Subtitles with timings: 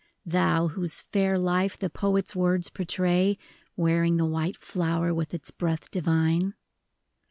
[0.25, 3.37] Thou, whose fair life the poet's words por tray.
[3.77, 6.55] Wearing the white flower with its breath divine.